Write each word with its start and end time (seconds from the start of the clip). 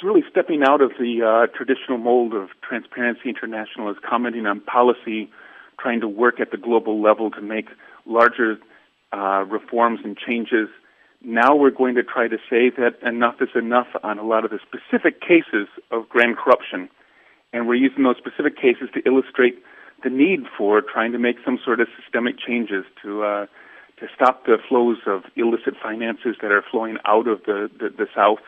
it's 0.00 0.06
really 0.06 0.24
stepping 0.30 0.62
out 0.62 0.80
of 0.80 0.92
the 0.98 1.20
uh, 1.20 1.54
traditional 1.54 1.98
mold 1.98 2.32
of 2.32 2.48
Transparency 2.66 3.28
International 3.28 3.90
as 3.90 3.96
commenting 4.08 4.46
on 4.46 4.60
policy, 4.60 5.30
trying 5.78 6.00
to 6.00 6.08
work 6.08 6.40
at 6.40 6.50
the 6.50 6.56
global 6.56 7.02
level 7.02 7.30
to 7.32 7.42
make 7.42 7.66
larger 8.06 8.58
uh, 9.12 9.44
reforms 9.46 10.00
and 10.02 10.16
changes. 10.16 10.68
Now 11.22 11.54
we're 11.54 11.70
going 11.70 11.96
to 11.96 12.02
try 12.02 12.28
to 12.28 12.38
say 12.48 12.70
that 12.78 12.96
enough 13.06 13.42
is 13.42 13.50
enough 13.54 13.88
on 14.02 14.18
a 14.18 14.22
lot 14.22 14.46
of 14.46 14.50
the 14.50 14.58
specific 14.64 15.20
cases 15.20 15.68
of 15.90 16.08
grand 16.08 16.38
corruption. 16.38 16.88
And 17.52 17.68
we're 17.68 17.74
using 17.74 18.04
those 18.04 18.16
specific 18.16 18.56
cases 18.56 18.88
to 18.94 19.06
illustrate 19.06 19.62
the 20.02 20.08
need 20.08 20.44
for 20.56 20.80
trying 20.80 21.12
to 21.12 21.18
make 21.18 21.36
some 21.44 21.58
sort 21.62 21.78
of 21.78 21.88
systemic 22.00 22.36
changes 22.38 22.86
to 23.02 23.22
uh, 23.22 23.46
to 23.98 24.06
stop 24.14 24.46
the 24.46 24.56
flows 24.66 24.96
of 25.06 25.24
illicit 25.36 25.74
finances 25.82 26.36
that 26.40 26.50
are 26.50 26.64
flowing 26.70 26.96
out 27.04 27.28
of 27.28 27.42
the, 27.44 27.68
the, 27.78 27.90
the 27.90 28.06
South 28.16 28.40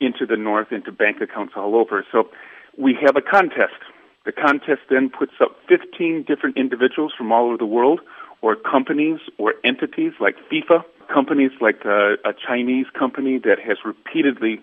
into 0.00 0.26
the 0.26 0.36
North, 0.36 0.72
into 0.72 0.92
bank 0.92 1.20
accounts 1.20 1.54
all 1.56 1.74
over. 1.74 2.04
So 2.12 2.28
we 2.76 2.96
have 3.00 3.16
a 3.16 3.22
contest. 3.22 3.80
The 4.24 4.32
contest 4.32 4.82
then 4.90 5.10
puts 5.10 5.32
up 5.40 5.56
15 5.68 6.24
different 6.26 6.56
individuals 6.56 7.12
from 7.16 7.32
all 7.32 7.46
over 7.46 7.56
the 7.56 7.66
world, 7.66 8.00
or 8.42 8.56
companies 8.56 9.18
or 9.38 9.54
entities 9.64 10.12
like 10.20 10.36
FIFA, 10.52 10.84
companies 11.12 11.52
like 11.60 11.84
a, 11.84 12.14
a 12.24 12.32
Chinese 12.46 12.86
company 12.98 13.38
that 13.38 13.56
has 13.64 13.78
repeatedly 13.84 14.60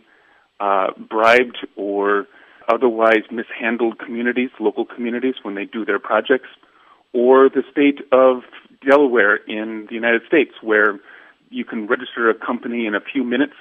uh, 0.60 0.88
bribed 1.10 1.58
or 1.76 2.28
otherwise 2.70 3.24
mishandled 3.32 4.00
communities, 4.00 4.50
local 4.60 4.86
communities, 4.86 5.36
when 5.42 5.56
they 5.56 5.66
do 5.66 5.84
their 5.84 6.00
projects, 6.00 6.50
or 7.14 7.50
the 7.50 7.64
state 7.72 8.00
of 8.12 8.44
Delaware 8.88 9.36
in 9.36 9.86
the 9.90 9.96
United 9.96 10.22
States, 10.28 10.52
where 10.62 11.00
you 11.50 11.66
can 11.66 11.88
register 11.88 12.30
a 12.30 12.34
company 12.34 12.86
in 12.86 12.96
a 12.96 13.02
few 13.02 13.24
minutes 13.24 13.56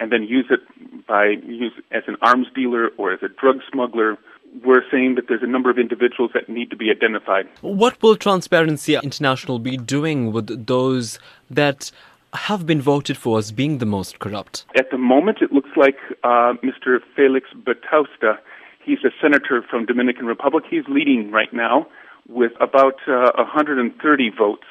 and 0.00 0.10
then 0.10 0.22
use 0.24 0.46
it 0.50 0.60
by 1.06 1.26
use 1.44 1.74
as 1.92 2.02
an 2.08 2.16
arms 2.22 2.48
dealer 2.54 2.88
or 2.96 3.12
as 3.12 3.20
a 3.22 3.28
drug 3.28 3.56
smuggler. 3.70 4.16
We're 4.64 4.82
saying 4.90 5.14
that 5.14 5.28
there's 5.28 5.42
a 5.44 5.46
number 5.46 5.70
of 5.70 5.78
individuals 5.78 6.32
that 6.34 6.48
need 6.48 6.70
to 6.70 6.76
be 6.76 6.90
identified. 6.90 7.48
What 7.60 8.02
will 8.02 8.16
Transparency 8.16 8.96
International 8.96 9.60
be 9.60 9.76
doing 9.76 10.32
with 10.32 10.66
those 10.66 11.20
that 11.48 11.92
have 12.32 12.66
been 12.66 12.80
voted 12.80 13.16
for 13.16 13.38
as 13.38 13.52
being 13.52 13.78
the 13.78 13.86
most 13.86 14.18
corrupt? 14.18 14.64
At 14.76 14.90
the 14.90 14.98
moment, 14.98 15.38
it 15.40 15.52
looks 15.52 15.70
like 15.76 15.96
uh, 16.24 16.54
Mr. 16.64 16.98
Felix 17.14 17.48
Bautista. 17.54 18.40
He's 18.84 18.98
a 19.04 19.10
senator 19.22 19.62
from 19.68 19.86
Dominican 19.86 20.26
Republic. 20.26 20.64
He's 20.68 20.84
leading 20.88 21.30
right 21.30 21.52
now 21.52 21.86
with 22.28 22.52
about 22.60 22.96
uh, 23.06 23.30
130 23.36 24.30
votes. 24.36 24.66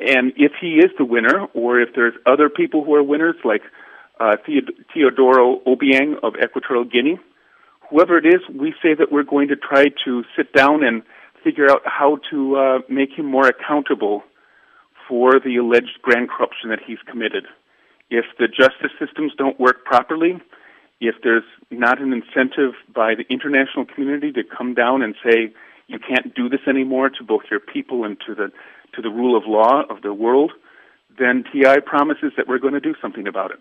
And 0.00 0.32
if 0.36 0.52
he 0.60 0.76
is 0.76 0.90
the 0.98 1.04
winner, 1.04 1.46
or 1.52 1.80
if 1.80 1.90
there's 1.94 2.14
other 2.26 2.48
people 2.48 2.84
who 2.84 2.94
are 2.94 3.02
winners, 3.02 3.36
like 3.44 3.62
uh, 4.20 4.36
Teodoro 4.94 5.60
Obiang 5.66 6.14
of 6.22 6.34
Equatorial 6.42 6.84
Guinea, 6.84 7.18
whoever 7.90 8.18
it 8.18 8.26
is, 8.26 8.40
we 8.54 8.74
say 8.82 8.94
that 8.94 9.10
we're 9.10 9.24
going 9.24 9.48
to 9.48 9.56
try 9.56 9.86
to 10.04 10.24
sit 10.36 10.52
down 10.52 10.84
and 10.84 11.02
figure 11.42 11.70
out 11.70 11.82
how 11.84 12.18
to 12.30 12.56
uh, 12.56 12.78
make 12.88 13.10
him 13.12 13.26
more 13.26 13.46
accountable 13.46 14.22
for 15.08 15.38
the 15.38 15.56
alleged 15.56 15.98
grand 16.02 16.30
corruption 16.30 16.70
that 16.70 16.80
he's 16.86 16.98
committed. 17.10 17.44
If 18.10 18.24
the 18.38 18.48
justice 18.48 18.92
systems 18.98 19.32
don't 19.36 19.58
work 19.60 19.84
properly, 19.84 20.40
if 21.00 21.16
there's 21.22 21.44
not 21.70 22.00
an 22.00 22.12
incentive 22.12 22.72
by 22.94 23.14
the 23.14 23.24
international 23.28 23.84
community 23.84 24.32
to 24.32 24.42
come 24.44 24.74
down 24.74 25.02
and 25.02 25.14
say 25.24 25.52
you 25.86 25.98
can't 25.98 26.34
do 26.34 26.48
this 26.48 26.60
anymore 26.66 27.10
to 27.10 27.24
both 27.24 27.42
your 27.50 27.60
people 27.60 28.04
and 28.04 28.16
to 28.26 28.34
the 28.34 28.50
to 28.94 29.02
the 29.02 29.10
rule 29.10 29.36
of 29.36 29.42
law 29.44 29.82
of 29.90 30.02
the 30.02 30.14
world, 30.14 30.52
then 31.18 31.44
TI 31.52 31.80
promises 31.84 32.32
that 32.36 32.46
we're 32.46 32.60
going 32.60 32.74
to 32.74 32.80
do 32.80 32.94
something 33.02 33.26
about 33.26 33.50
it. 33.50 33.58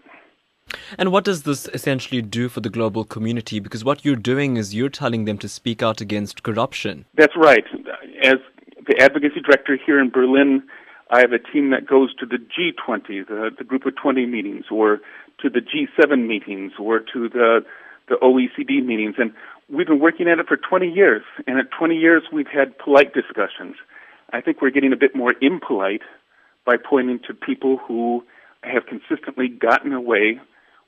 And 0.98 1.12
what 1.12 1.24
does 1.24 1.44
this 1.44 1.68
essentially 1.74 2.22
do 2.22 2.50
for 2.50 2.62
the 2.62 2.70
global 2.70 3.04
community? 3.04 3.60
Because 3.60 3.84
what 3.84 4.04
you're 4.04 4.16
doing 4.16 4.58
is 4.58 4.74
you're 4.74 4.90
telling 4.90 5.26
them 5.26 5.38
to 5.40 5.50
speak 5.50 5.82
out 5.82 6.02
against 6.02 6.44
corruption. 6.44 7.06
That's 7.16 7.36
right. 7.36 7.66
As 8.24 8.36
the 8.88 8.96
advocacy 9.00 9.42
director 9.42 9.78
here 9.86 10.00
in 10.00 10.10
Berlin, 10.10 10.64
I 11.10 11.20
have 11.20 11.32
a 11.32 11.40
team 11.40 11.70
that 11.72 11.86
goes 11.88 12.14
to 12.16 12.26
the 12.26 12.38
G20, 12.38 13.28
the, 13.28 13.52
the 13.58 13.64
Group 13.64 13.86
of 13.86 13.96
20 13.96 14.26
meetings, 14.26 14.66
or 14.72 15.00
to 15.42 15.50
the 15.50 15.60
G7 15.60 16.28
meetings, 16.28 16.74
or 16.80 17.00
to 17.00 17.30
the 17.30 17.66
the 18.10 18.16
OECD 18.16 18.86
meetings, 18.86 19.16
and 19.18 19.34
we've 19.70 19.88
been 19.88 20.00
working 20.00 20.28
at 20.28 20.40
it 20.40 20.48
for 20.48 20.58
20 20.58 20.88
years. 20.90 21.24
And 21.48 21.60
at 21.60 21.72
20 21.78 21.96
years, 21.96 22.24
we've 22.32 22.48
had 22.48 22.78
polite 22.78 23.14
discussions. 23.14 23.76
I 24.32 24.42
think 24.42 24.62
we're 24.62 24.72
getting 24.72 24.94
a 24.94 24.98
bit 24.98 25.16
more 25.16 25.34
impolite 25.42 26.02
by 26.66 26.76
pointing 26.78 27.20
to 27.28 27.34
people 27.34 27.78
who 27.78 28.24
have 28.64 28.84
consistently 28.86 29.48
gotten 29.48 29.94
away 29.94 30.40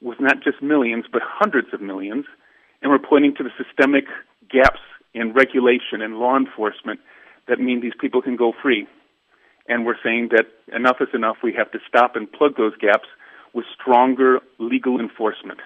with 0.02 0.20
not 0.20 0.44
just 0.44 0.62
millions, 0.62 1.06
but 1.12 1.22
hundreds 1.24 1.68
of 1.74 1.82
millions, 1.82 2.26
and 2.82 2.92
we're 2.92 3.00
pointing 3.00 3.34
to 3.36 3.44
the 3.44 3.50
systemic 3.58 4.06
gaps 4.50 4.80
in 5.14 5.34
regulation 5.34 6.02
and 6.02 6.18
law 6.18 6.38
enforcement 6.38 7.00
that 7.48 7.60
mean 7.60 7.82
these 7.82 7.94
people 8.00 8.22
can 8.22 8.36
go 8.36 8.54
free. 8.62 8.88
And 9.68 9.86
we're 9.86 9.98
saying 10.04 10.30
that 10.32 10.46
enough 10.76 10.98
is 11.00 11.08
enough. 11.14 11.38
We 11.44 11.54
have 11.54 11.72
to 11.72 11.80
stop 11.88 12.16
and 12.16 12.32
plug 12.32 12.58
those 12.58 12.78
gaps 12.78 13.08
with 13.54 13.66
stronger 13.80 14.40
legal 14.60 15.00
enforcement. 15.00 15.60